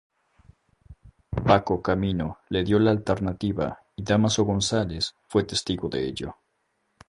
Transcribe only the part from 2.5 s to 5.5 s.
dio la alternativa y Dámaso González fue